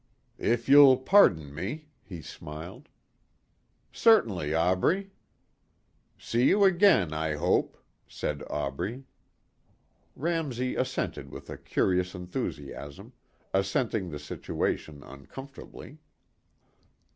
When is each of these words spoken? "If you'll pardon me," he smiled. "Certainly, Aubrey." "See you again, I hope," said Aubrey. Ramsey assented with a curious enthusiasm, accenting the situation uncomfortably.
"If 0.39 0.67
you'll 0.67 0.97
pardon 0.97 1.53
me," 1.53 1.89
he 2.01 2.23
smiled. 2.23 2.89
"Certainly, 3.91 4.51
Aubrey." 4.51 5.11
"See 6.17 6.45
you 6.47 6.63
again, 6.63 7.13
I 7.13 7.35
hope," 7.35 7.77
said 8.07 8.41
Aubrey. 8.49 9.03
Ramsey 10.15 10.75
assented 10.75 11.29
with 11.29 11.51
a 11.51 11.57
curious 11.59 12.15
enthusiasm, 12.15 13.13
accenting 13.53 14.09
the 14.09 14.17
situation 14.17 15.03
uncomfortably. 15.03 15.99